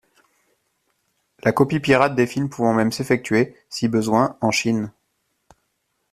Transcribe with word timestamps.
La 1.43 1.51
copie 1.51 1.79
pirate 1.79 2.15
des 2.15 2.25
films 2.25 2.49
pouvant 2.49 2.73
même 2.73 2.91
s'effectuer, 2.91 3.55
si 3.69 3.87
besoin, 3.87 4.35
en 4.41 4.49
Chine. 4.49 4.91